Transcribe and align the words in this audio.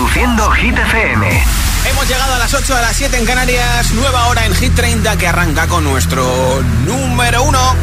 Reproduciendo 0.00 0.50
Hit 0.52 0.78
FM. 0.78 1.44
Hemos 1.90 2.08
llegado 2.08 2.32
a 2.32 2.38
las 2.38 2.54
8 2.54 2.74
a 2.74 2.80
las 2.80 2.96
7 2.96 3.18
en 3.18 3.26
Canarias, 3.26 3.92
nueva 3.92 4.28
hora 4.28 4.46
en 4.46 4.54
Hit 4.54 4.74
30 4.74 5.18
que 5.18 5.26
arranca 5.26 5.66
con 5.66 5.84
nuestro 5.84 6.62
número 6.86 7.42
1. 7.42 7.76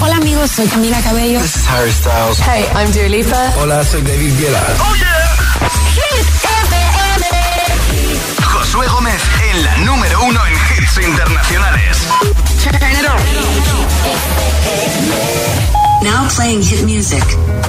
Hola 0.00 0.16
amigos, 0.16 0.52
soy 0.52 0.68
Camila 0.68 1.00
Cabello. 1.02 1.40
This 1.40 1.56
is 1.56 1.66
Harry 1.68 1.90
Styles. 1.90 2.38
Hey, 2.38 2.64
I'm 2.76 2.92
Dua 2.92 3.08
Lipa. 3.08 3.52
Hola, 3.58 3.84
soy 3.84 4.02
David 4.02 4.38
Guetta. 4.38 4.62
Oh 4.78 4.94
yeah. 4.94 5.36
Hit 5.96 6.26
FM. 6.62 7.26
Josué 8.44 8.86
Gómez 8.86 9.20
en 9.50 9.64
la 9.64 9.76
número 9.78 10.22
1 10.22 10.46
en 10.46 10.54
hits 10.54 10.96
internacionales. 10.98 11.98
Now 16.02 16.28
playing 16.36 16.62
hit 16.62 16.82
music. 16.84 17.24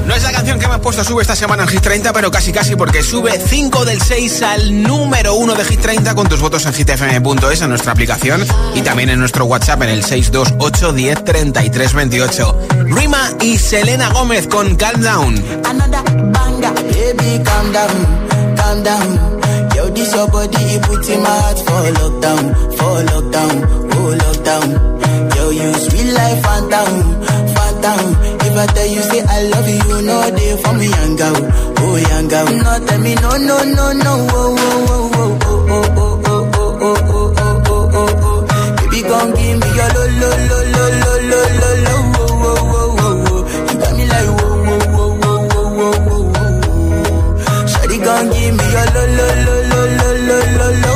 No 0.06 0.14
es 0.14 0.24
la 0.24 0.32
canción 0.32 0.60
que 0.60 0.68
me 0.68 0.78
puesto 0.80 1.04
sube 1.04 1.22
esta 1.22 1.36
semana 1.36 1.64
en 1.64 1.70
Hit 1.70 1.82
30, 1.82 2.14
pero 2.14 2.30
casi 2.30 2.52
casi 2.52 2.76
porque 2.76 3.02
sube 3.02 3.32
5 3.40 3.86
del 3.86 4.02
6 4.02 4.42
al 4.42 4.84
número 4.84 5.36
1 5.36 5.56
de 5.56 5.66
Hit 5.66 5.80
30 5.82 6.14
con 6.16 6.28
tus 6.28 6.42
votos 6.42 6.66
en 6.66 6.74
hitfm.es 6.74 7.62
en 7.62 7.70
nuestra 7.70 7.92
aplicación 7.94 8.46
y 8.76 8.82
también 8.82 9.10
en 9.10 9.20
nuestro 9.20 9.46
WhatsApp 9.46 9.82
en 9.84 9.90
el 9.90 10.04
628 10.04 10.94
10 10.94 11.24
33 11.24 11.94
28. 11.94 12.60
Rima 12.86 13.32
y 13.42 13.58
Selena 13.58 14.10
Gómez 14.10 14.48
con 14.48 14.76
Calm 14.76 15.02
Down. 15.02 15.44
Another 15.66 16.04
banger, 16.32 16.74
baby, 16.74 17.44
calm 17.44 17.72
down, 17.72 18.56
calm 18.58 18.84
down. 18.84 19.36
Yo, 19.76 19.90
this 19.90 20.14
your 20.14 20.28
body, 20.30 20.64
you 20.72 20.80
put 20.82 21.10
in 21.10 21.22
my 21.24 21.30
heart 21.30 21.60
for 21.60 21.92
lockdown, 22.00 22.56
for 22.78 23.04
lockdown, 23.12 23.56
oh 23.94 24.18
lockdown. 24.18 25.36
Yo, 25.36 25.50
you 25.52 25.74
sweet 25.74 26.14
life, 26.14 26.42
phantom, 26.44 27.55
phantom. 27.86 28.16
If 28.42 28.58
I 28.58 28.66
tell 28.74 28.88
you 28.88 29.02
say 29.02 29.22
I 29.22 29.44
love 29.50 29.68
you, 29.70 29.76
you 29.76 30.02
know 30.02 30.22
for 30.64 30.74
me, 30.74 30.88
young 30.90 31.16
girl, 31.16 31.36
oh 31.80 31.96
young 31.98 32.28
girl. 32.28 32.46
No, 32.46 32.86
tell 32.86 33.00
me 33.02 33.16
no, 33.16 33.30
no, 33.38 33.64
no, 33.64 33.92
no, 33.94 34.14
oh, 34.32 34.56
oh, 34.58 35.14
oh, 35.16 35.40
oh, 35.42 35.70
oh, 35.70 35.86
oh, 35.86 36.26
oh, 36.26 36.46
oh, 36.46 36.66
oh, 36.66 36.96
oh, 36.96 37.34
oh, 37.38 37.64
oh, 37.68 37.90
oh, 37.94 38.10
oh. 38.26 38.40
Baby, 38.78 39.02
come 39.04 39.32
give 39.36 39.58
me 39.62 39.68
your 39.78 39.90
lo, 39.96 40.04
lo, 40.22 40.30
lo, 40.50 40.60
lo, 40.74 40.86
lo, 41.02 41.14
lo, 41.30 41.42
lo, 41.62 41.70
lo, 41.86 41.96
oh, 41.96 42.34
oh, 42.36 42.58
oh, 42.58 42.98
oh, 43.00 43.24
oh. 43.30 43.42
You 43.68 43.76
got 43.80 43.92
me 43.98 44.04
like 44.06 44.30
whoa, 44.36 44.56
whoa, 44.66 44.82
whoa, 44.96 45.10
whoa, 45.22 45.40
whoa, 45.54 45.70
whoa, 45.78 45.98
whoa, 46.08 46.24
whoa. 46.32 47.68
Shawty, 47.72 47.98
come 48.06 48.28
give 48.34 48.54
me 48.58 48.66
your 48.74 48.88
lo, 48.96 49.04
lo, 49.18 49.28
lo, 49.46 49.56
lo, 49.70 49.80
lo, 49.96 50.38
lo, 50.58 50.68
lo, 50.84 50.94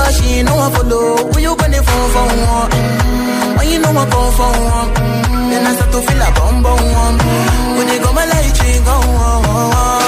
but 0.00 0.12
she 0.16 0.24
ain't 0.40 0.48
no 0.48 0.56
one 0.56 0.72
follow. 0.72 1.30
When 1.32 1.42
you 1.46 1.54
gonna 1.60 1.80
phone 1.88 2.08
for 2.14 2.26
one? 2.52 2.70
Mm, 2.70 3.56
When 3.58 3.66
you 3.72 3.78
know 3.84 3.92
I 4.02 4.04
come 4.12 4.32
for 4.38 4.50
one? 4.74 4.88
Then 5.50 5.66
I 5.66 5.72
start 5.76 5.90
to 5.94 6.00
feel 6.06 6.22
a 6.26 6.28
bum 6.36 6.62
bum 6.64 6.80
one. 7.02 7.16
When 7.76 7.86
they 7.90 7.98
go 8.04 8.10
my 8.12 8.24
light, 8.32 8.56
you 8.64 8.80
go 8.88 8.96
on. 8.96 9.99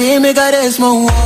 y 0.00 0.18
me 0.18 0.30
a 0.30 0.80
mon 0.80 1.19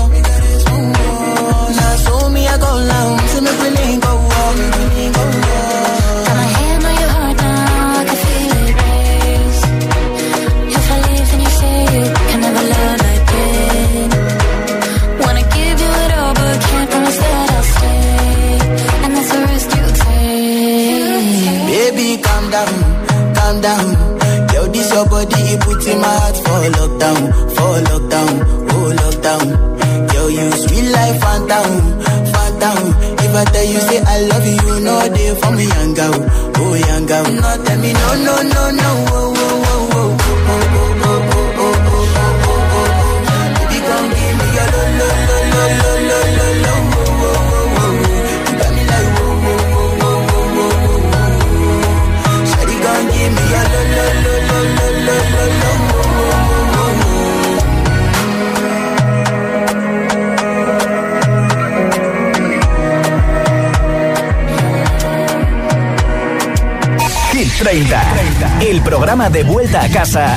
programa 69.15 69.31
de 69.31 69.45
vuelta 69.45 69.81
a 69.81 69.89
casa 69.89 70.37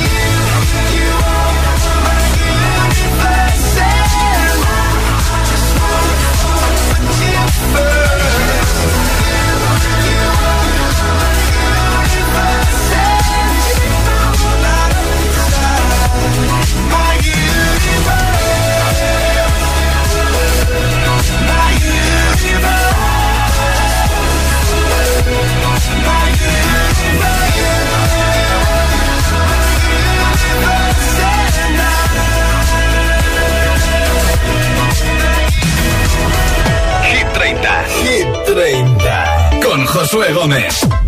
Josué 40.01 40.33
Gómez. 40.33 41.00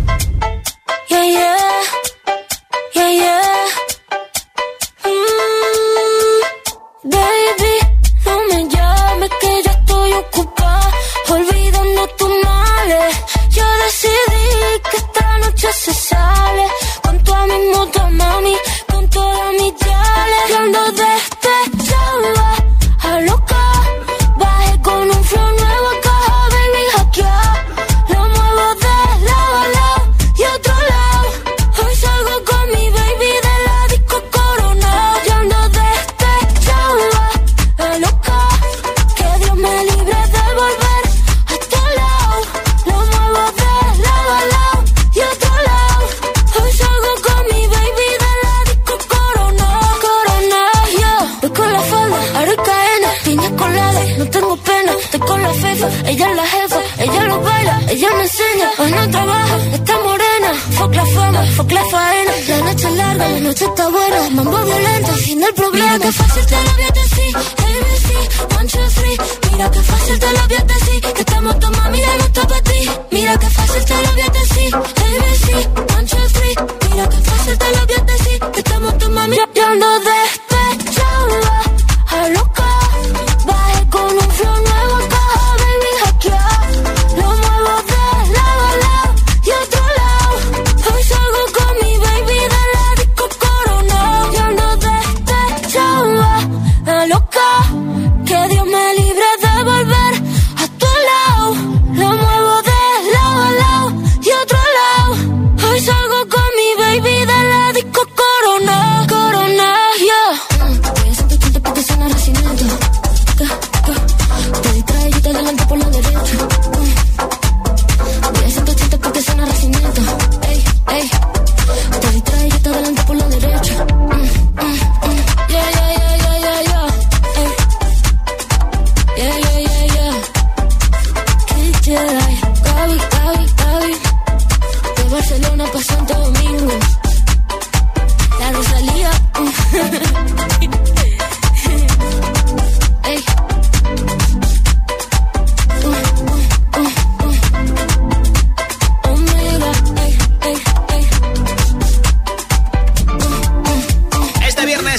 Noche 63.54 63.64
está 63.66 63.88
buena. 63.88 64.30
Mambo 64.30 64.64
violento, 64.64 65.12
fin 65.12 65.38
del 65.38 65.54
problema. 65.54 65.92
Mira 65.92 66.06
que 66.06 66.12
fácil 66.12 66.46
te 66.46 66.56
lo 66.56 66.72
voy 66.72 66.82
a 66.82 66.90
decir. 66.90 67.36
ABC, 67.36 68.56
one, 68.58 68.68
two, 68.68 68.88
three. 68.96 69.16
Mira 69.52 69.70
que 69.70 69.80
fácil 69.80 70.18
te 70.18 70.32
lo 70.32 70.48
voy 70.48 70.56
a 70.56 70.64
decir. 70.64 71.00
Que 71.00 71.20
estamos 71.20 71.60
tomando, 71.60 71.90
mira, 71.90 72.16
no 72.18 72.24
está 72.24 72.46
para 72.48 72.62
ti. 72.62 72.90
Mira 73.12 73.38
que 73.38 73.50
fácil 73.50 73.84
te 73.84 73.94
lo 73.94 74.12
voy 74.12 74.20
a 74.22 74.28
decir. 74.30 74.93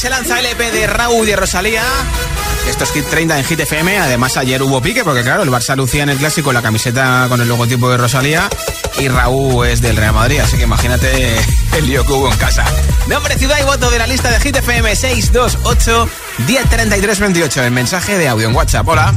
Se 0.06 0.10
lanza 0.12 0.40
el 0.40 0.46
EP 0.46 0.60
de 0.72 0.86
Raúl 0.86 1.26
de 1.26 1.36
Rosalía. 1.36 1.82
Esto 2.70 2.84
es 2.84 2.92
Hit 2.92 3.10
30 3.10 3.40
en 3.40 3.44
Hit 3.44 3.60
FM. 3.60 3.98
Además, 3.98 4.38
ayer 4.38 4.62
hubo 4.62 4.80
pique 4.80 5.04
porque, 5.04 5.24
claro, 5.24 5.42
el 5.42 5.50
Barça 5.50 5.76
lucía 5.76 6.04
en 6.04 6.10
el 6.10 6.18
clásico 6.20 6.54
la 6.54 6.62
camiseta 6.62 7.26
con 7.28 7.42
el 7.42 7.48
logotipo 7.48 7.90
de 7.90 7.98
Rosalía 7.98 8.48
y 9.00 9.08
Raúl 9.08 9.66
es 9.66 9.82
del 9.82 9.98
Real 9.98 10.14
Madrid. 10.14 10.42
Así 10.42 10.58
que 10.58 10.64
imagínate 10.64 11.36
el 11.76 11.88
lío 11.88 12.06
que 12.06 12.14
hubo 12.14 12.32
en 12.32 12.38
casa. 12.38 12.64
Nombre, 13.08 13.36
ciudad 13.36 13.58
y 13.60 13.64
voto 13.64 13.90
de 13.90 13.98
la 13.98 14.06
lista 14.06 14.30
de 14.30 14.40
Hit 14.42 14.58
FM 14.58 14.96
628 14.96 16.08
1033 16.46 17.20
28. 17.20 17.64
El 17.64 17.72
mensaje 17.72 18.16
de 18.20 18.28
audio 18.28 18.48
en 18.48 18.56
WhatsApp. 18.56 18.88
Hola. 18.88 19.12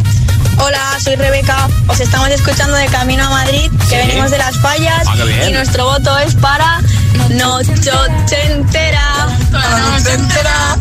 Hola, 0.61 0.99
soy 1.03 1.17
Rebeca. 1.17 1.69
Os 1.87 2.01
estamos 2.01 2.29
escuchando 2.29 2.75
de 2.77 2.87
camino 2.87 3.25
a 3.25 3.31
Madrid, 3.31 3.71
que 3.89 3.97
venimos 3.99 4.31
de 4.31 4.39
las 4.39 4.57
fallas. 4.59 5.07
Ah, 5.07 5.15
y 5.49 5.53
nuestro 5.53 5.85
voto 5.85 6.19
es 6.19 6.35
para 6.35 6.81
Noche 7.31 7.91
Entera. 8.47 9.27
Noche 9.53 10.13
Entera. 10.15 10.77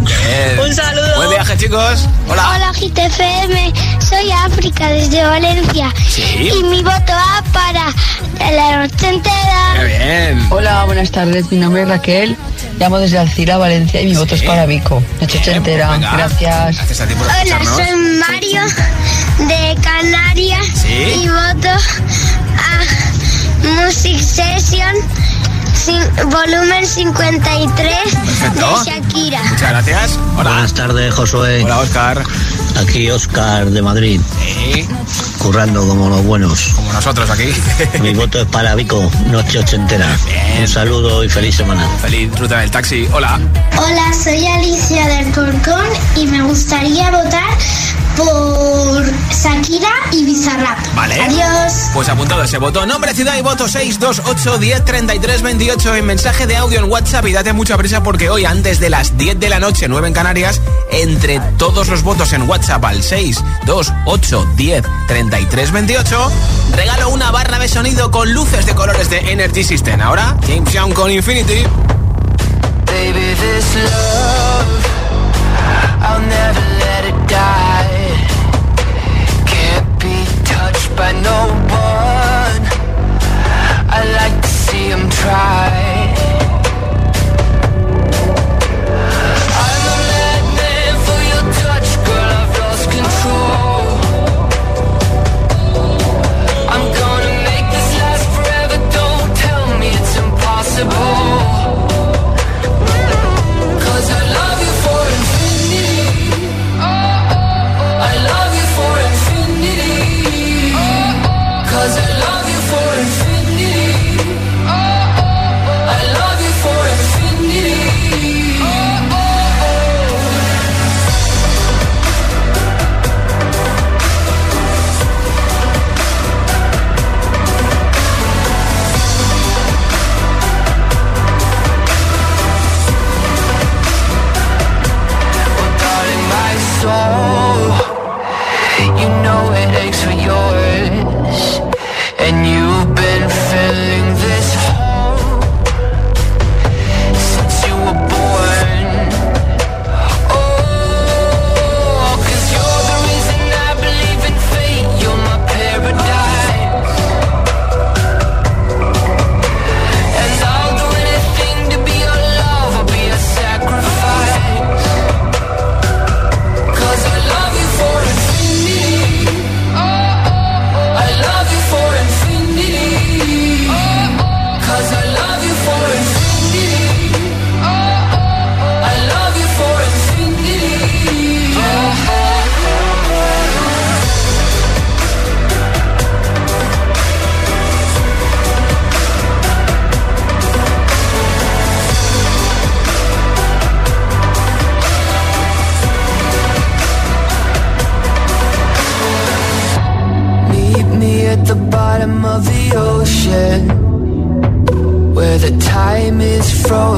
Un 0.63 0.73
saludo. 0.73 1.15
Buen 1.17 1.29
viaje, 1.29 1.57
chicos. 1.57 2.07
Hola. 2.27 2.49
Hola 2.55 2.71
GTFM, 2.73 3.73
soy 4.07 4.31
África 4.31 4.89
desde 4.89 5.23
Valencia 5.23 5.93
Sí. 6.09 6.51
y 6.59 6.63
mi 6.63 6.81
voto 6.81 7.13
va 7.13 7.43
para 7.53 7.93
la 8.51 8.77
noche 8.77 8.95
Qué 8.97 9.07
entera. 9.09 9.83
bien. 9.85 10.47
Hola, 10.51 10.83
buenas 10.85 11.11
tardes. 11.11 11.51
Mi 11.51 11.57
nombre 11.57 11.83
es 11.83 11.89
Raquel. 11.89 12.37
Llamo 12.79 12.99
desde 12.99 13.17
Alcira, 13.17 13.57
Valencia 13.57 14.01
y 14.01 14.05
mi 14.05 14.15
voto 14.15 14.35
es 14.35 14.43
para 14.43 14.65
Vico. 14.67 15.01
Noche 15.19 15.39
Bien, 15.43 15.57
entera. 15.57 15.89
venga. 15.91 16.11
Gracias. 16.13 16.75
Gracias 16.75 17.01
a 17.01 17.07
ti 17.07 17.15
por 17.15 17.25
Hola, 17.25 17.59
soy 17.75 17.95
Mario 18.19 18.61
de 19.47 19.81
Canarias 19.81 20.65
Sí. 20.75 21.21
y 21.23 21.27
voto 21.27 21.69
a 21.69 23.83
Music 23.83 24.19
Session 24.19 24.93
volumen 26.29 26.85
53 26.85 27.95
Perfecto. 28.13 28.83
de 28.83 28.91
Shakira. 28.91 29.43
Muchas 29.43 29.69
gracias. 29.69 30.19
Hola. 30.37 30.51
Buenas 30.51 30.73
tardes, 30.73 31.13
Josué. 31.13 31.63
Hola, 31.63 31.79
Oscar. 31.79 32.23
Aquí 32.81 33.09
Oscar 33.09 33.65
de 33.71 33.81
Madrid, 33.81 34.21
Sí, 34.39 34.87
currando 35.39 35.87
como 35.87 36.09
los 36.09 36.23
buenos. 36.23 36.67
como 36.75 36.93
nosotros 36.93 37.27
aquí. 37.29 37.51
Mi 38.01 38.13
voto 38.13 38.39
es 38.41 38.45
para 38.47 38.75
Vico, 38.75 39.09
noche 39.31 39.59
ochentera. 39.59 40.05
Bien. 40.25 40.61
Un 40.61 40.67
saludo 40.67 41.23
y 41.23 41.29
feliz 41.29 41.55
semana. 41.55 41.87
Feliz 42.01 42.29
ruta 42.37 42.59
del 42.59 42.69
taxi. 42.69 43.07
Hola. 43.11 43.39
Hola, 43.77 44.13
soy 44.13 44.45
Alicia 44.45 45.07
del 45.07 45.31
Corcón 45.33 45.85
y 46.15 46.27
me 46.27 46.43
gustaría 46.43 47.09
votar 47.09 47.43
por 48.17 49.05
Shakira 49.31 49.89
y 50.11 50.25
Bizarrap. 50.25 50.79
Vale. 50.95 51.21
Adiós. 51.21 51.89
Pues 51.93 52.09
apuntado 52.09 52.43
ese 52.43 52.57
voto. 52.57 52.85
Nombre, 52.85 53.13
ciudad 53.13 53.37
y 53.37 53.41
voto 53.41 53.67
628 53.67 54.57
10 54.57 54.85
33 54.85 55.41
28 55.43 55.95
en 55.95 56.05
mensaje 56.05 56.47
de 56.47 56.57
audio 56.57 56.79
en 56.79 56.91
WhatsApp 56.91 57.27
y 57.27 57.33
date 57.33 57.53
mucha 57.53 57.77
prisa 57.77 58.01
porque 58.01 58.29
hoy 58.29 58.45
antes 58.45 58.79
de 58.79 58.89
las 58.89 59.17
10 59.17 59.39
de 59.39 59.49
la 59.49 59.59
noche, 59.59 59.87
9 59.87 60.07
en 60.07 60.13
Canarias, 60.13 60.61
entre 60.91 61.39
todos 61.57 61.87
los 61.87 62.01
votos 62.01 62.33
en 62.33 62.49
WhatsApp 62.49 62.83
al 62.85 63.03
628 63.03 64.47
10 64.55 64.85
33 65.07 65.71
28, 65.71 66.31
regalo 66.75 67.09
una 67.09 67.29
barra 67.31 67.59
de 67.59 67.67
sonido 67.67 68.09
con 68.09 68.33
luces 68.33 68.65
de 68.65 68.73
colores 68.73 69.09
de 69.09 69.31
Energy 69.31 69.63
System. 69.63 70.01
Ahora, 70.01 70.35
James 70.47 70.73
Young 70.73 70.93
con 70.93 71.11
Infinity. 71.11 71.63
Baby, 72.85 73.35
this 73.35 73.75
love, 73.75 74.85
I'll 76.01 76.21
never 76.21 76.76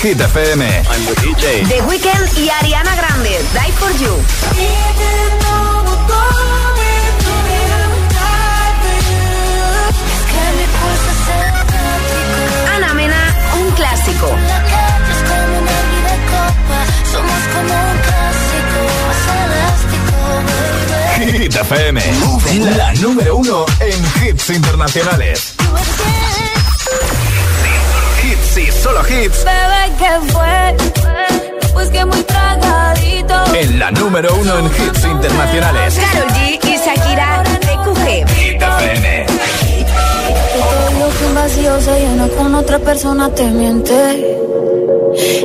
Hit 0.00 0.18
FM. 0.18 0.77
Te 43.38 43.50
miente. 43.52 44.36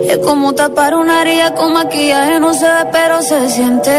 Es 0.09 0.17
como 0.17 0.53
tapar 0.53 0.95
una 0.95 1.21
herida 1.21 1.53
con 1.53 1.73
maquillaje, 1.73 2.39
no 2.39 2.51
se 2.55 2.65
ve, 2.65 2.85
pero 2.91 3.21
se 3.21 3.47
siente. 3.51 3.95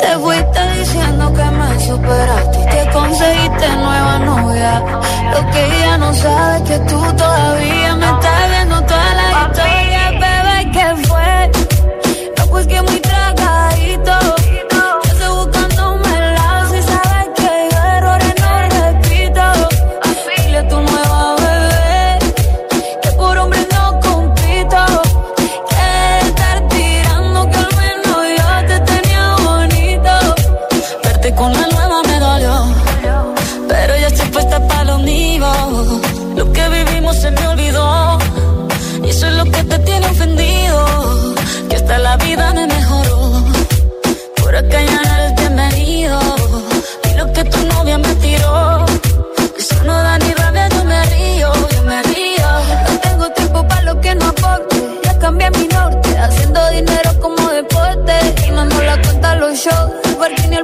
Te 0.00 0.18
fuiste 0.18 0.60
diciendo 0.78 1.32
que 1.32 1.44
me 1.44 1.80
superaste 1.80 2.60
y 2.60 2.66
te 2.74 2.90
conseguiste 2.92 3.68
nueva 3.68 4.18
novia. 4.18 4.84
Lo 5.32 5.50
que 5.50 5.64
ella 5.64 5.96
no 5.96 6.12
sabe 6.12 6.56
es 6.58 6.62
que 6.70 6.78
tú 6.90 7.00
todavía 7.16 7.96
me 7.96 8.06
estás 8.06 8.49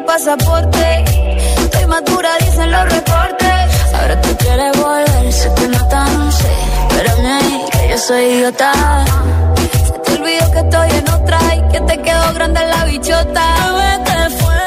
pasaporte. 0.06 1.04
Estoy 1.58 1.86
madura, 1.86 2.30
dicen 2.40 2.70
los 2.70 2.84
reportes. 2.84 3.94
Ahora 3.94 4.20
tú 4.22 4.36
quieres 4.38 4.72
volver, 4.80 5.32
sé 5.32 5.52
que 5.56 5.68
no 5.68 5.88
tan 5.88 6.32
sé. 6.32 6.52
Espérame 6.88 7.70
que 7.70 7.88
yo 7.90 7.98
soy 7.98 8.22
idiota. 8.22 8.72
Se 9.86 9.98
te 10.04 10.12
olvidó 10.12 10.50
que 10.52 10.58
estoy 10.60 10.90
en 10.90 11.08
otra 11.10 11.38
y 11.56 11.72
que 11.72 11.80
te 11.80 12.02
quedó 12.02 12.34
grande 12.34 12.60
la 12.66 12.84
bichota. 12.84 13.44
Bebé, 13.64 14.04
te 14.04 14.36
fue. 14.38 14.64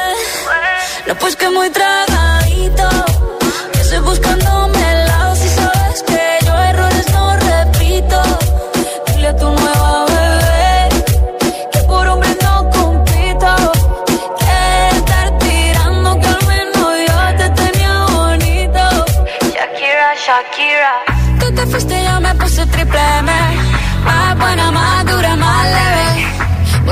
No, 1.06 1.14
pues 1.16 1.36
que 1.36 1.48
muy 1.48 1.70
tragadito. 1.70 2.88
Que 3.72 3.80
estoy 3.80 3.98
buscándome 4.00 4.39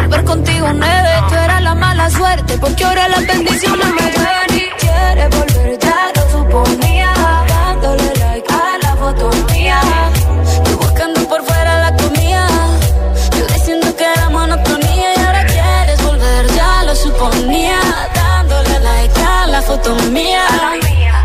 Volver 0.08 0.24
contigo 0.24 0.66
nueve, 0.72 1.10
tú 1.28 1.34
eras 1.34 1.62
la 1.62 1.74
mala 1.74 2.08
suerte, 2.08 2.56
porque 2.56 2.82
ahora 2.82 3.08
las 3.10 3.26
bendiciones 3.26 3.88
me 3.88 4.10
llueven 4.10 4.54
y 4.54 4.70
quieres 4.80 5.28
volver, 5.36 5.78
ya 5.78 6.12
lo 6.16 6.30
suponía. 6.30 7.12
Dándole 7.46 8.14
like 8.14 8.50
a 8.50 8.78
la 8.84 8.96
foto 8.96 9.30
mía. 9.52 9.80
Tú 10.64 10.78
buscando 10.78 11.28
por 11.28 11.44
fuera 11.44 11.90
la 11.90 11.96
comida. 11.98 12.48
Yo 13.38 13.46
diciendo 13.48 13.94
que 13.94 14.04
era 14.04 14.30
monotonía 14.30 15.14
y 15.14 15.20
ahora 15.20 15.44
quieres 15.44 16.02
volver, 16.02 16.46
ya 16.56 16.84
lo 16.84 16.94
suponía. 16.96 17.78
Dándole 18.14 18.80
like 18.80 19.20
a 19.20 19.46
la 19.46 19.60
foto 19.60 19.94
mía. 20.10 20.46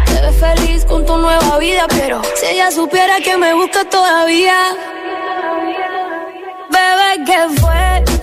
Te 0.07 0.19
ves 0.19 0.35
feliz 0.35 0.83
con 0.83 1.05
tu 1.05 1.17
nueva 1.17 1.57
vida, 1.57 1.85
pero 1.87 2.21
si 2.35 2.47
ella 2.47 2.69
supiera 2.69 3.21
que 3.23 3.37
me 3.37 3.53
busca 3.53 3.85
todavía. 3.85 4.57
Bebé, 6.69 7.23
¿qué 7.25 7.61
fue? 7.61 8.22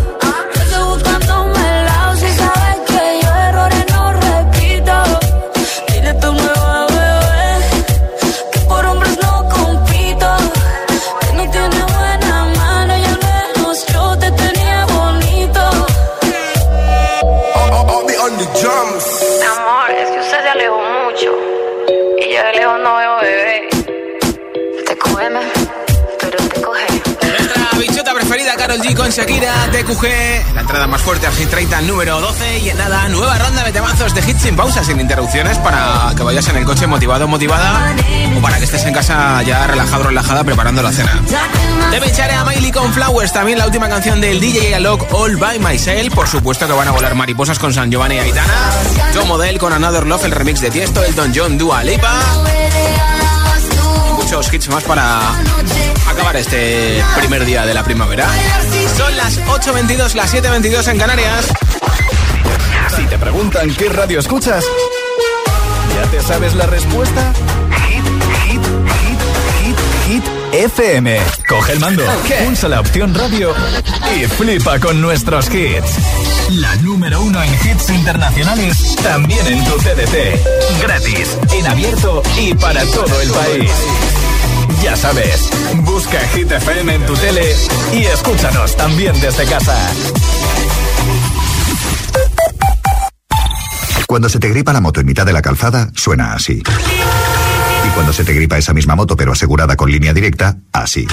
Carol 28.71 28.87
G 28.87 28.95
con 28.95 29.09
Shakira, 29.09 29.69
TQG. 29.69 30.53
La 30.55 30.61
entrada 30.61 30.87
más 30.87 31.01
fuerte 31.01 31.27
al 31.27 31.33
Hit 31.33 31.49
30, 31.49 31.81
número 31.81 32.21
12. 32.21 32.59
Y 32.59 32.69
en 32.69 32.77
nada, 32.77 33.09
nueva 33.09 33.37
ronda 33.37 33.65
de 33.65 33.73
temazos 33.73 34.13
de 34.13 34.21
hits 34.21 34.43
sin 34.43 34.55
pausa, 34.55 34.81
sin 34.81 34.97
interrupciones, 34.97 35.57
para 35.57 36.13
que 36.15 36.23
vayas 36.23 36.47
en 36.47 36.55
el 36.55 36.63
coche 36.63 36.87
motivado, 36.87 37.27
motivada. 37.27 37.93
O 38.37 38.41
para 38.41 38.59
que 38.59 38.63
estés 38.63 38.85
en 38.85 38.93
casa 38.93 39.43
ya 39.43 39.67
relajado, 39.67 40.03
relajada, 40.03 40.45
preparando 40.45 40.81
la 40.81 40.93
cena. 40.93 41.21
Te 41.91 41.99
pincharé 41.99 42.33
a 42.33 42.45
Miley 42.45 42.71
con 42.71 42.93
Flowers, 42.93 43.33
también 43.33 43.57
la 43.57 43.65
última 43.65 43.89
canción 43.89 44.21
del 44.21 44.39
DJ 44.39 44.75
Alok, 44.75 45.13
All 45.13 45.35
By 45.35 45.59
Myself. 45.59 46.13
Por 46.13 46.29
supuesto 46.29 46.65
que 46.65 46.71
van 46.71 46.87
a 46.87 46.91
volar 46.91 47.13
mariposas 47.13 47.59
con 47.59 47.73
San 47.73 47.91
Giovanni 47.91 48.15
y 48.15 48.19
Aitana. 48.19 48.71
Joe 49.13 49.25
Model 49.25 49.59
con 49.59 49.73
Another 49.73 50.07
Love, 50.07 50.23
el 50.23 50.31
remix 50.31 50.61
de 50.61 50.71
Tiesto, 50.71 51.03
Elton 51.03 51.33
John, 51.35 51.57
Dua 51.57 51.83
Lipa. 51.83 52.13
Muchos 54.31 54.53
hits 54.53 54.69
más 54.69 54.85
para 54.85 55.19
acabar 56.09 56.37
este 56.37 57.03
primer 57.17 57.43
día 57.43 57.65
de 57.65 57.73
la 57.73 57.83
primavera. 57.83 58.29
Son 58.95 59.17
las 59.17 59.37
8.22, 59.39 60.13
las 60.13 60.33
7.22 60.33 60.87
en 60.87 60.97
Canarias. 60.97 61.47
Si 62.95 63.03
te 63.07 63.17
preguntan 63.19 63.75
qué 63.75 63.89
radio 63.89 64.21
escuchas, 64.21 64.63
¿ya 65.93 66.09
te 66.11 66.21
sabes 66.21 66.55
la 66.55 66.65
respuesta? 66.65 67.33
Hit, 67.89 68.05
hit, 68.45 68.61
hit, 69.01 69.75
hit, 70.07 70.23
hit 70.23 70.23
FM. 70.53 71.19
Coge 71.49 71.73
el 71.73 71.81
mando, 71.81 72.05
pulsa 72.45 72.69
la 72.69 72.79
opción 72.79 73.13
radio 73.13 73.53
y 74.15 74.27
flipa 74.27 74.79
con 74.79 75.01
nuestros 75.01 75.53
hits. 75.53 75.97
La 76.51 76.73
número 76.77 77.21
uno 77.21 77.43
en 77.43 77.53
hits 77.53 77.89
internacionales, 77.89 78.95
también 79.03 79.45
en 79.45 79.65
tu 79.65 79.71
CDT. 79.71 80.81
Gratis, 80.81 81.37
en 81.51 81.67
abierto 81.67 82.23
y 82.39 82.53
para 82.53 82.85
todo 82.85 83.21
el 83.21 83.29
país. 83.29 83.71
Ya 84.81 84.95
sabes, 84.95 85.49
busca 85.83 86.19
Hit 86.33 86.51
FM 86.51 86.95
en 86.95 87.05
tu 87.05 87.15
tele 87.15 87.55
y 87.93 88.03
escúchanos 88.05 88.75
también 88.75 89.19
desde 89.19 89.45
casa. 89.45 89.75
Cuando 94.07 94.27
se 94.27 94.39
te 94.39 94.49
gripa 94.49 94.73
la 94.73 94.81
moto 94.81 94.99
en 94.99 95.05
mitad 95.05 95.25
de 95.25 95.33
la 95.33 95.41
calzada, 95.41 95.89
suena 95.95 96.33
así. 96.33 96.61
Y 96.61 97.89
cuando 97.93 98.11
se 98.13 98.23
te 98.23 98.33
gripa 98.33 98.57
esa 98.57 98.73
misma 98.73 98.95
moto 98.95 99.15
pero 99.15 99.31
asegurada 99.31 99.75
con 99.75 99.91
línea 99.91 100.13
directa, 100.13 100.57
así. 100.71 101.07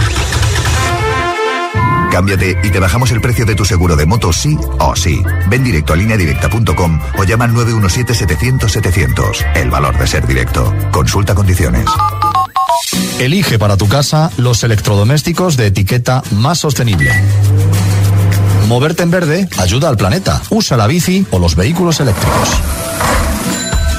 Cámbiate 2.10 2.58
y 2.62 2.70
te 2.70 2.80
bajamos 2.80 3.10
el 3.12 3.20
precio 3.20 3.44
de 3.44 3.54
tu 3.54 3.64
seguro 3.64 3.94
de 3.94 4.06
moto 4.06 4.32
sí 4.32 4.58
o 4.78 4.96
sí. 4.96 5.22
Ven 5.48 5.62
directo 5.62 5.92
a 5.92 5.96
lineadirecta.com 5.96 7.00
o 7.18 7.24
llama 7.24 7.44
al 7.44 7.52
917-700-700. 7.52 9.46
El 9.54 9.70
valor 9.70 9.96
de 9.98 10.06
ser 10.06 10.26
directo. 10.26 10.74
Consulta 10.90 11.34
condiciones. 11.34 11.84
Elige 13.18 13.58
para 13.58 13.76
tu 13.76 13.88
casa 13.88 14.30
los 14.36 14.62
electrodomésticos 14.62 15.56
de 15.56 15.66
etiqueta 15.66 16.22
más 16.30 16.58
sostenible. 16.58 17.10
Moverte 18.68 19.02
en 19.02 19.10
verde 19.10 19.48
ayuda 19.58 19.88
al 19.88 19.96
planeta. 19.96 20.40
Usa 20.50 20.76
la 20.76 20.86
bici 20.86 21.26
o 21.32 21.40
los 21.40 21.56
vehículos 21.56 21.98
eléctricos. 21.98 22.48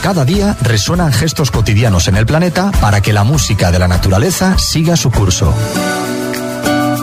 Cada 0.01 0.23
día 0.23 0.55
resuenan 0.61 1.11
gestos 1.11 1.51
cotidianos 1.51 2.07
en 2.07 2.15
el 2.15 2.25
planeta 2.25 2.71
para 2.79 3.01
que 3.01 3.11
la 3.11 3.25
música 3.25 3.71
de 3.71 3.79
la 3.79 3.89
naturaleza 3.89 4.57
siga 4.57 4.95
su 4.95 5.11
curso. 5.11 5.53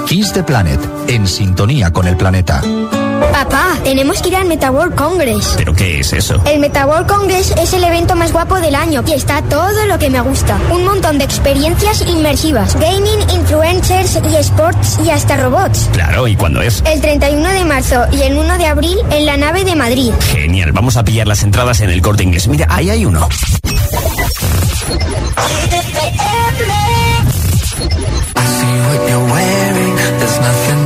Kiss 0.06 0.32
the 0.32 0.42
Planet, 0.42 0.80
en 1.08 1.26
sintonía 1.26 1.92
con 1.92 2.06
el 2.06 2.16
planeta. 2.16 2.62
Papá, 3.32 3.76
tenemos 3.84 4.20
que 4.22 4.28
ir 4.30 4.36
al 4.36 4.46
Metaworld 4.46 4.94
Congress. 4.94 5.54
¿Pero 5.56 5.74
qué 5.74 6.00
es 6.00 6.12
eso? 6.12 6.40
El 6.46 6.58
Metaworld 6.60 7.06
Congress 7.06 7.52
es 7.60 7.72
el 7.72 7.84
evento 7.84 8.16
más 8.16 8.32
guapo 8.32 8.56
del 8.60 8.74
año 8.74 9.04
y 9.06 9.12
está 9.12 9.42
todo 9.42 9.86
lo 9.86 9.98
que 9.98 10.10
me 10.10 10.20
gusta. 10.20 10.58
Un 10.72 10.84
montón 10.84 11.18
de 11.18 11.24
experiencias 11.24 12.02
inmersivas, 12.02 12.74
gaming, 12.76 13.20
influencers 13.34 14.18
y 14.30 14.36
sports 14.36 14.98
y 15.04 15.10
hasta 15.10 15.36
robots. 15.36 15.88
Claro, 15.92 16.26
¿y 16.28 16.36
cuándo 16.36 16.62
es? 16.62 16.82
El 16.86 17.00
31 17.00 17.48
de 17.48 17.64
marzo 17.64 18.04
y 18.12 18.22
el 18.22 18.36
1 18.38 18.58
de 18.58 18.66
abril 18.66 18.98
en 19.10 19.26
la 19.26 19.36
nave 19.36 19.64
de 19.64 19.76
Madrid. 19.76 20.12
Genial, 20.32 20.72
vamos 20.72 20.96
a 20.96 21.04
pillar 21.04 21.26
las 21.26 21.42
entradas 21.42 21.80
en 21.80 21.90
el 21.90 22.00
corte 22.02 22.22
inglés. 22.22 22.48
Mira, 22.48 22.66
ahí 22.70 22.90
hay 22.90 23.04
uno. 23.04 23.28
I 28.36 28.44
see 28.56 28.76
what 28.88 29.08
you're 29.08 29.24
wearing. 29.24 29.96
There's 30.18 30.38
nothing 30.40 30.85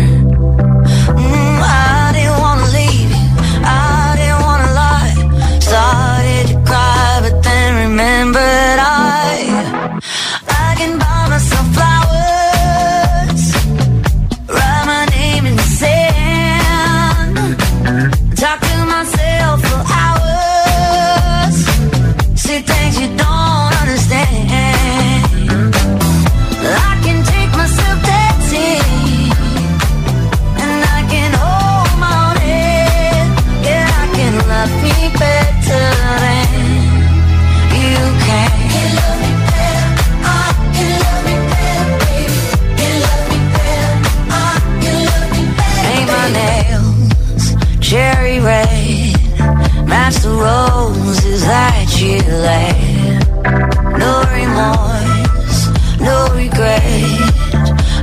No 52.41 54.23
remorse, 54.33 55.69
no 55.99 56.27
regret. 56.33 56.81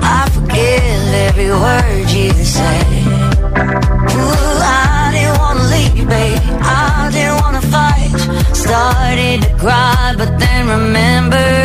I 0.00 0.28
forgive 0.32 1.14
every 1.26 1.50
word 1.50 2.08
you. 2.08 2.30
Ooh, 4.14 4.58
I 4.62 5.10
didn't 5.12 5.38
wanna 5.40 5.64
leave, 5.74 6.08
babe. 6.08 6.38
I 6.62 7.10
didn't 7.12 7.40
wanna 7.42 7.62
fight. 7.62 8.10
Started 8.54 9.42
to 9.42 9.56
cry, 9.58 10.14
but 10.16 10.38
then 10.38 10.68
remembered 10.68 11.57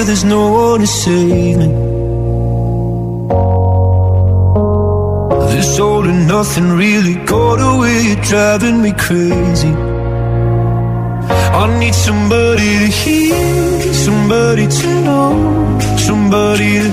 feel 0.00 0.06
there's 0.06 0.24
no 0.24 0.52
one 0.52 0.80
to 0.80 0.86
save 0.86 1.56
me. 1.58 1.68
This 5.52 5.78
all 5.78 6.04
and 6.04 6.26
nothing 6.26 6.70
really 6.70 7.16
got 7.26 7.58
away. 7.60 8.02
You're 8.08 8.24
driving 8.32 8.82
me 8.82 8.92
crazy. 8.92 9.72
I 11.60 11.78
need 11.78 11.94
somebody 11.94 12.70
to 12.82 12.88
hear, 13.02 13.92
somebody 13.92 14.66
to 14.66 14.88
know, 15.06 15.78
somebody 15.98 16.70
to 16.84 16.89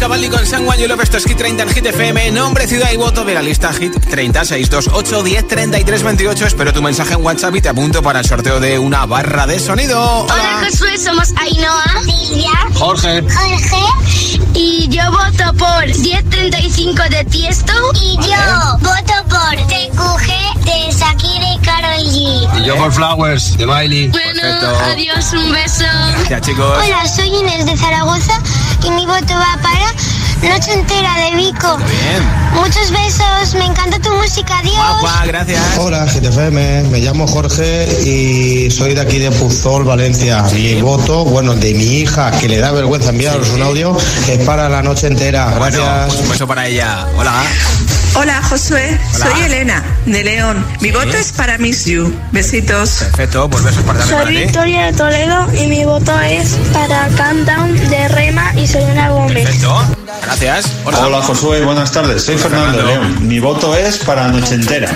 Cavalli 0.00 0.30
con 0.30 0.46
Someone 0.46 0.80
You 0.80 0.88
Love. 0.88 1.02
Esto 1.02 1.18
es 1.18 1.24
Hit 1.26 1.36
30 1.36 1.62
en 1.62 1.68
Hit 1.68 1.84
FM. 1.84 2.30
Nombre, 2.30 2.66
ciudad 2.66 2.90
y 2.90 2.96
voto 2.96 3.22
de 3.22 3.34
la 3.34 3.42
lista 3.42 3.70
Hit 3.74 3.92
30 4.08 4.46
628 4.46 5.22
10 5.22 5.46
33 5.46 6.02
28. 6.02 6.46
Espero 6.46 6.72
tu 6.72 6.80
mensaje 6.80 7.12
en 7.12 7.22
WhatsApp 7.22 7.54
y 7.56 7.60
te 7.60 7.68
apunto 7.68 8.02
para 8.02 8.20
el 8.20 8.24
sorteo 8.24 8.60
de 8.60 8.78
una 8.78 9.04
barra 9.04 9.46
de 9.46 9.60
sonido. 9.60 10.00
Hola 10.22 10.64
Josué, 10.64 10.96
somos 10.96 11.34
Ainhoa, 11.36 11.84
Silvia, 12.02 12.50
Jorge. 12.74 13.22
Jorge 13.22 14.40
y 14.54 14.88
yo 14.88 15.02
voto 15.10 15.52
por 15.58 15.86
1035 15.86 17.02
de 17.10 17.24
Tiesto 17.26 17.72
y 18.00 18.16
yo 18.16 18.78
voto 18.78 19.14
por 19.28 19.56
TQG 19.66 20.64
de 20.64 20.92
Shakira 20.92 21.54
y 21.54 21.58
Karol 21.58 22.04
G. 22.06 22.58
Y 22.58 22.64
yo 22.64 22.74
por 22.76 22.90
Flowers, 22.90 23.58
de 23.58 23.66
Miley. 23.66 24.08
Bueno, 24.08 24.42
adiós, 24.92 25.30
un 25.34 25.52
beso. 25.52 25.84
Gracias, 26.14 26.40
chicos. 26.40 26.78
Hola, 26.82 27.06
soy 27.06 27.28
Inés 27.28 27.66
de 27.66 27.76
Zaragoza 27.76 28.40
y 28.84 28.90
mi 28.90 29.06
voto 29.06 29.34
va 29.34 29.58
para 29.62 29.92
Noche 30.48 30.72
Entera 30.72 31.14
de 31.16 31.36
Vico. 31.36 31.76
Bien. 31.76 32.22
Muchos 32.54 32.90
besos, 32.90 33.54
me 33.54 33.66
encanta 33.66 33.98
tu 33.98 34.10
música, 34.14 34.58
adiós. 34.58 34.74
Guapa, 35.00 35.26
gracias. 35.26 35.60
Hola, 35.78 36.06
GTFM, 36.06 36.84
me 36.84 36.98
llamo 37.00 37.26
Jorge 37.26 37.86
y 38.04 38.70
soy 38.70 38.94
de 38.94 39.02
aquí 39.02 39.18
de 39.18 39.30
Puzol, 39.30 39.84
Valencia. 39.84 40.42
Mi 40.52 40.80
voto, 40.80 41.24
bueno, 41.24 41.54
de 41.54 41.74
mi 41.74 42.00
hija, 42.00 42.30
que 42.32 42.48
le 42.48 42.58
da 42.58 42.72
vergüenza 42.72 43.10
enviaros 43.10 43.50
un 43.50 43.62
audio, 43.62 43.96
es 44.28 44.38
para 44.46 44.68
la 44.68 44.82
noche 44.82 45.08
entera. 45.08 45.54
Bueno, 45.58 45.78
Gracias. 45.78 46.06
pues 46.06 46.20
un 46.20 46.28
beso 46.30 46.46
para 46.46 46.66
ella. 46.66 47.06
Hola. 47.16 47.42
Hola 48.14 48.42
Josué, 48.42 48.98
Hola. 49.14 49.26
soy 49.26 49.42
Elena 49.42 49.84
de 50.04 50.24
León. 50.24 50.64
Mi 50.80 50.90
voto 50.90 51.16
es 51.16 51.32
para 51.32 51.58
Miss 51.58 51.84
You. 51.86 52.12
Besitos. 52.32 52.90
Perfecto, 53.00 53.48
pues 53.48 53.64
besos 53.64 53.82
para 53.84 54.02
Soy 54.02 54.12
para 54.12 54.26
ti. 54.26 54.36
Victoria 54.36 54.86
de 54.86 54.92
Toledo 54.92 55.46
y 55.54 55.66
mi 55.68 55.84
voto 55.84 56.18
es 56.20 56.56
para 56.72 57.08
Countdown 57.16 57.88
de 57.88 58.08
Rema 58.08 58.52
y 58.56 58.66
Selena 58.66 59.10
Gómez. 59.10 59.44
Perfecto. 59.44 59.82
Gracias. 60.22 60.72
Hola. 60.84 61.06
Hola 61.06 61.22
Josué, 61.22 61.64
buenas 61.64 61.92
tardes. 61.92 62.24
Soy 62.24 62.36
Fernando 62.36 62.78
de 62.78 62.84
León. 62.84 63.28
Mi 63.28 63.38
voto 63.38 63.74
es 63.76 63.98
para 63.98 64.28
Noche 64.28 64.54
Entera. 64.54 64.90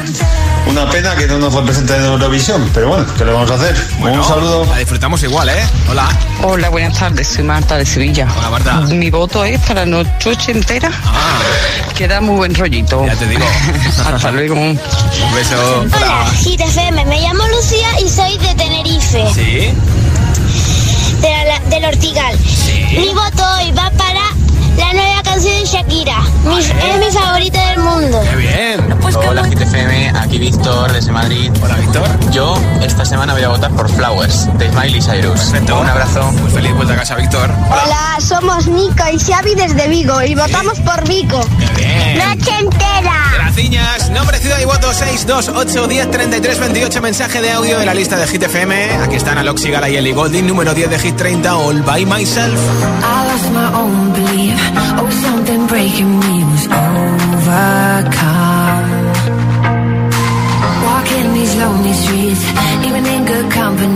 Una 0.66 0.88
pena 0.90 1.14
que 1.14 1.26
no 1.26 1.38
nos 1.38 1.52
represente 1.54 1.94
en 1.94 2.04
Eurovisión, 2.04 2.70
pero 2.72 2.88
bueno, 2.88 3.06
¿qué 3.18 3.24
le 3.24 3.32
vamos 3.32 3.50
a 3.50 3.54
hacer? 3.54 3.76
Bueno, 3.98 4.22
Un 4.22 4.28
saludo. 4.28 4.64
La 4.64 4.78
disfrutamos 4.78 5.22
igual, 5.22 5.48
¿eh? 5.50 5.62
Hola. 5.90 6.08
Hola, 6.42 6.68
buenas 6.70 6.98
tardes, 6.98 7.28
soy 7.28 7.44
Marta 7.44 7.76
de 7.76 7.84
Sevilla. 7.86 8.26
Hola, 8.38 8.50
Marta. 8.50 8.80
Mi 8.80 9.10
voto 9.10 9.44
es 9.44 9.60
para 9.60 9.84
noche 9.84 10.34
entera. 10.48 10.90
Queda 11.94 12.20
muy 12.20 12.36
buen 12.36 12.54
rollito. 12.54 13.02
Ah. 13.04 13.08
Ya 13.12 13.16
te 13.16 13.26
digo. 13.26 13.44
Hasta 14.14 14.30
luego. 14.32 14.54
Un 14.54 14.78
beso. 15.34 15.84
Hola, 15.96 16.26
Hit 16.42 16.60
FM, 16.60 17.04
me 17.04 17.20
llamo 17.20 17.44
Lucía 17.48 17.88
y 18.04 18.08
soy 18.08 18.38
de 18.38 18.54
Tenerife, 18.54 19.24
Sí. 19.34 19.70
de 21.20 21.30
la- 21.46 21.60
del 21.70 21.84
Ortigal. 21.84 22.36
Mi 22.96 23.08
voto 23.12 23.44
hoy 23.58 23.70
va 23.72 23.90
para 23.90 24.20
la 24.78 24.92
nueva 24.92 25.22
canción 25.34 25.58
de 25.58 25.64
Shakira. 25.66 26.18
Ah, 26.46 26.58
es 26.60 26.70
¿eh? 26.70 26.74
mi 27.04 27.10
favorita 27.10 27.70
del 27.70 27.80
mundo. 27.80 28.20
¡Qué 28.30 28.36
bien! 28.36 28.94
Hola, 29.28 29.44
Hit 29.44 29.60
FM, 29.60 30.10
aquí 30.10 30.38
Víctor 30.38 30.92
desde 30.92 31.10
Madrid. 31.10 31.50
Hola, 31.60 31.74
Víctor. 31.74 32.30
Yo 32.30 32.54
esta 32.82 33.04
semana 33.04 33.32
voy 33.32 33.42
a 33.42 33.48
votar 33.48 33.72
por 33.72 33.88
Flowers 33.88 34.46
de 34.58 34.70
Smiley 34.70 35.02
Cyrus. 35.02 35.52
Un 35.52 35.88
abrazo. 35.88 36.30
Muy 36.32 36.50
feliz 36.50 36.72
vuelta 36.76 36.94
a 36.94 36.98
casa, 36.98 37.16
Víctor. 37.16 37.50
Hola. 37.66 38.16
Somos 38.20 38.68
Nico 38.68 39.02
y 39.12 39.18
Xavi 39.18 39.56
desde 39.56 39.88
Vigo 39.88 40.22
y 40.22 40.36
votamos 40.36 40.78
por 40.80 41.06
Vigo. 41.08 41.40
¡Qué 41.58 41.82
bien! 41.82 42.18
¡Noche 42.18 42.52
entera! 42.60 43.33
Nombre, 43.54 44.38
ciudad 44.38 44.58
y 44.60 44.64
voto 44.64 44.92
628 44.92 45.86
1033 45.86 46.58
28. 46.58 47.00
Mensaje 47.00 47.40
de 47.40 47.52
audio 47.52 47.78
de 47.78 47.86
la 47.86 47.94
lista 47.94 48.16
de 48.16 48.26
Hit 48.26 48.42
FM. 48.42 48.94
Aquí 49.04 49.14
están 49.14 49.38
Alok 49.38 49.58
Sigala 49.58 49.88
y 49.88 49.96
Ellie 49.96 50.12
Golding. 50.12 50.44
Número 50.44 50.74
10 50.74 50.90
de 50.90 50.98
Hit 50.98 51.16
30, 51.16 51.54
All 51.56 51.82
By 51.82 52.04
Myself. 52.04 52.52
I 52.52 53.26
lost 53.28 53.52
my 53.52 53.72
own 53.78 54.12
belief. 54.12 54.58
Oh, 54.98 55.08
something 55.22 55.68
breaking 55.68 56.18
me 56.18 56.42
was 56.44 56.66
overcome. 56.66 57.84
Walking 60.84 61.34
these 61.34 61.54
lonely 61.56 61.92
streets, 61.92 62.44
even 62.84 63.06
in 63.06 63.24
good 63.24 63.52
company. 63.52 63.93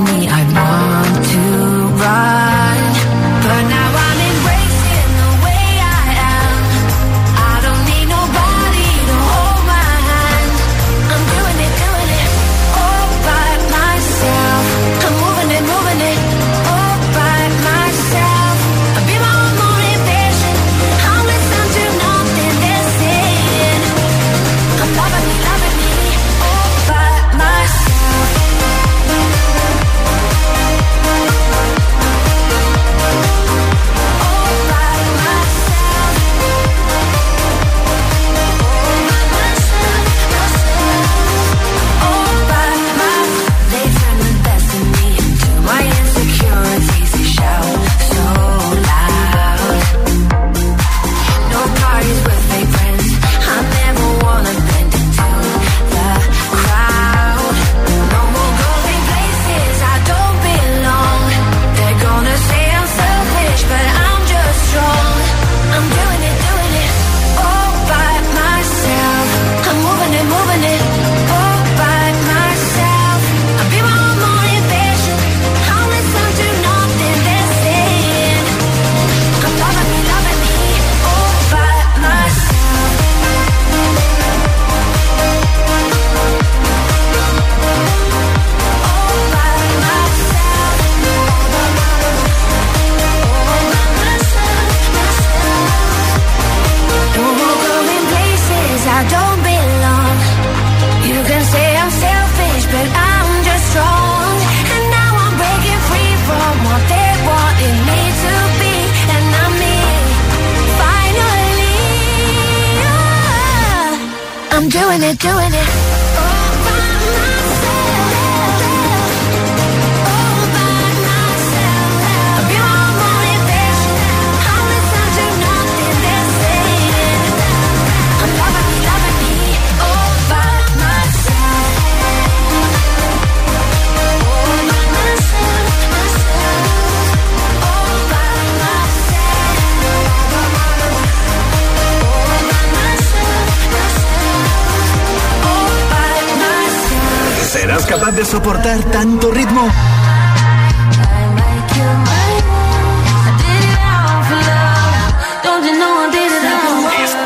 soportar 148.28 148.78
tanto 148.90 149.30
ritmo? 149.30 149.66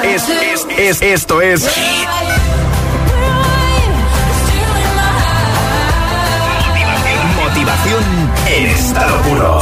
Es, 0.04 0.28
es, 0.28 0.66
es, 0.78 1.02
esto 1.02 1.40
es. 1.40 1.64
Motivación, 6.66 7.36
motivación 7.44 8.04
en 8.46 8.66
estado 8.66 9.22
puro. 9.22 9.60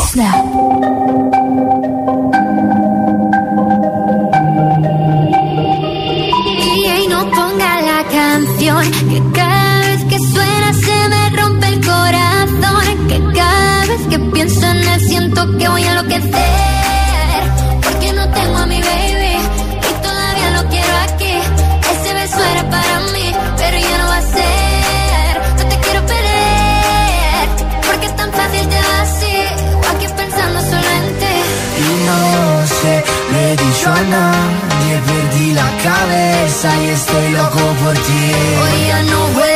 dicho 33.64 33.90
nada 33.90 34.32
no, 34.32 34.86
me 34.86 34.96
perdí 35.08 35.52
la 35.52 35.70
cabeza 35.82 36.68
y 36.82 36.88
estoy 36.88 37.30
loco 37.32 37.60
por 37.82 37.94
ti. 37.94 38.22
Hoy 38.60 38.86
ya 38.88 39.02
no 39.02 39.20
voy 39.34 39.49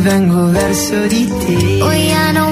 vengo 0.00 0.50
verso 0.50 1.08
di 1.08 1.26
te. 1.26 1.82
Hoy 1.82 2.06
ya 2.08 2.32
no 2.32 2.51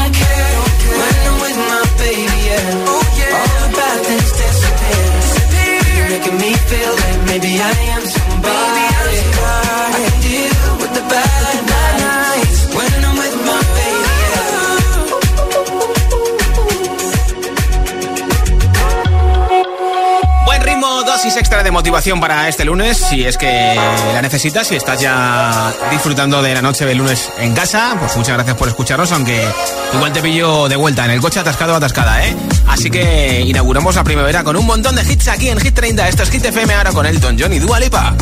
extra 21.41 21.63
de 21.63 21.71
motivación 21.71 22.19
para 22.19 22.47
este 22.47 22.63
lunes, 22.63 22.97
si 22.97 23.25
es 23.25 23.35
que 23.35 23.75
la 24.13 24.21
necesitas, 24.21 24.67
si 24.67 24.75
estás 24.75 25.01
ya 25.01 25.73
disfrutando 25.89 26.39
de 26.43 26.53
la 26.53 26.61
noche 26.61 26.85
del 26.85 26.99
lunes 26.99 27.31
en 27.39 27.55
casa, 27.55 27.95
pues 27.99 28.15
muchas 28.15 28.35
gracias 28.35 28.55
por 28.55 28.67
escucharnos, 28.67 29.11
aunque 29.11 29.43
igual 29.91 30.13
te 30.13 30.21
pillo 30.21 30.69
de 30.69 30.75
vuelta 30.75 31.03
en 31.05 31.11
el 31.11 31.19
coche 31.19 31.39
atascado 31.39 31.75
atascada, 31.75 32.23
¿eh? 32.27 32.35
Así 32.67 32.91
que 32.91 33.41
inauguramos 33.41 33.95
la 33.95 34.03
primavera 34.03 34.43
con 34.43 34.55
un 34.55 34.67
montón 34.67 34.95
de 34.95 35.01
hits 35.01 35.29
aquí 35.29 35.49
en 35.49 35.59
Hit 35.59 35.73
30. 35.73 36.09
Esto 36.09 36.21
es 36.21 36.29
Hit 36.29 36.45
FM 36.45 36.75
ahora 36.75 36.91
con 36.91 37.07
Elton 37.07 37.35
John 37.39 37.51
y 37.53 37.57
Dua 37.57 37.79
Lipa. 37.79 38.15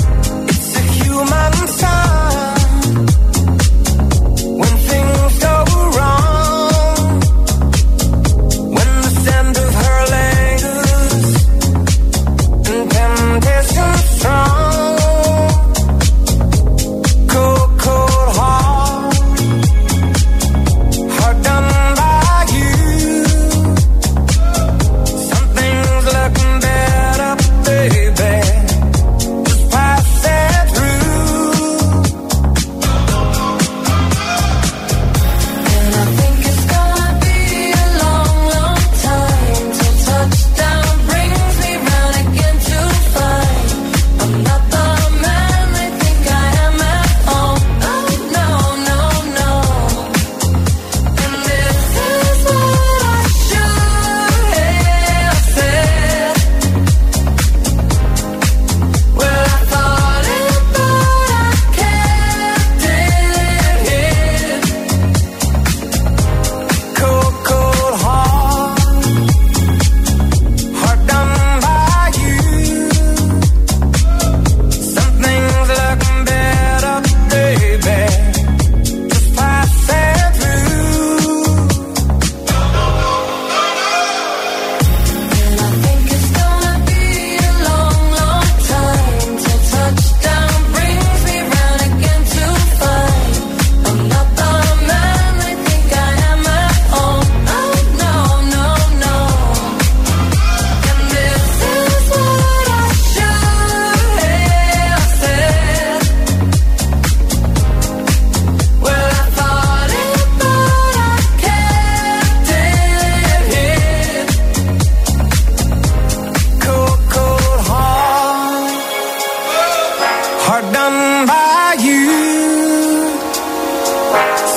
Hard 120.51 120.73
done 120.73 121.27
by 121.27 121.75
you. 121.77 122.09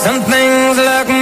Some 0.04 0.22
things 0.22 0.78
look. 0.78 1.21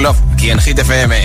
Love, 0.00 0.18
aquí 0.32 0.50
en 0.50 0.58
Hit 0.60 0.78
FM. 0.78 1.21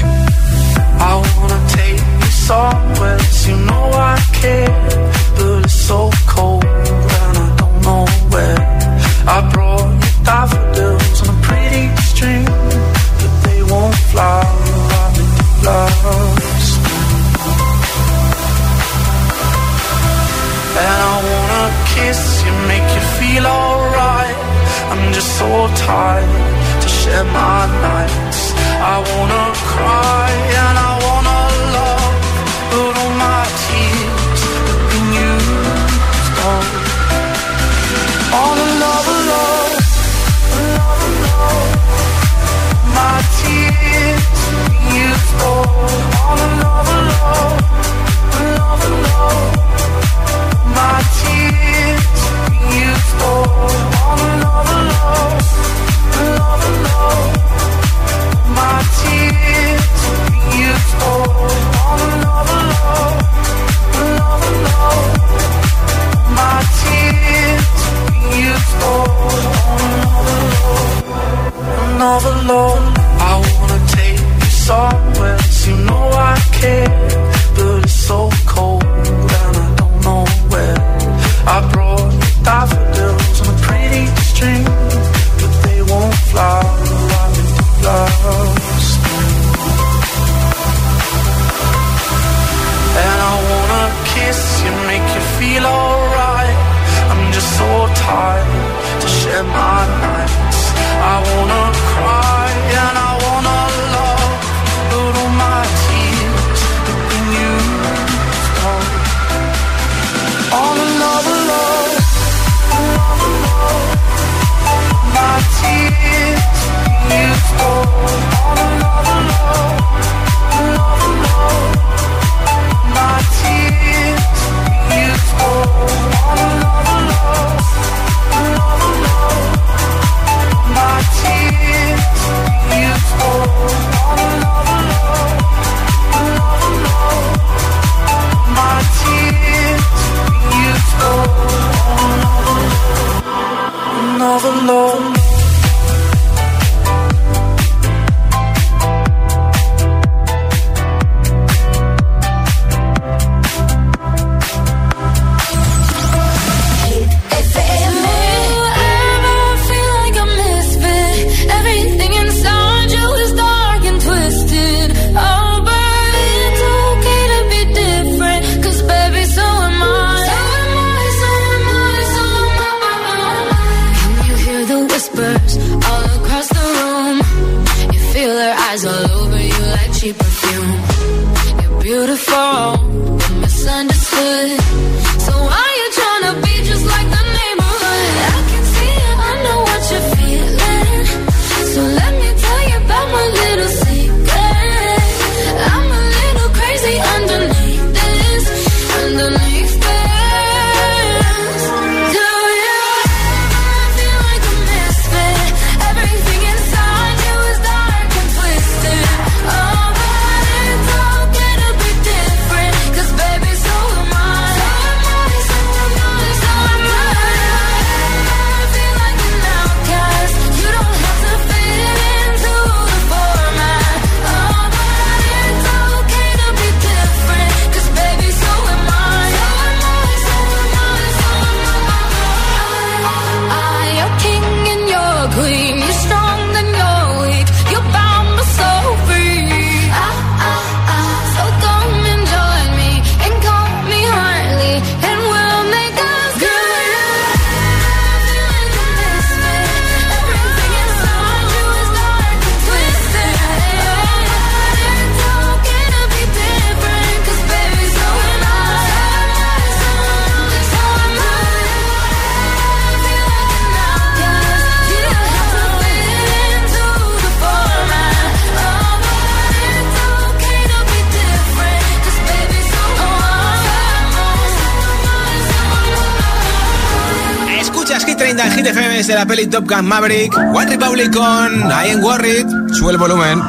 de 279.08 279.16
la 279.16 279.26
peli 279.26 279.48
Top 279.48 279.70
Gun 279.70 279.86
Maverick, 279.86 280.36
One 280.36 280.66
Republic 280.66 281.14
con 281.14 281.70
I 281.70 281.92
Am 281.92 282.04
Worried. 282.04 282.46
Sube 282.74 282.92
el 282.92 282.98
volumen. 282.98 283.42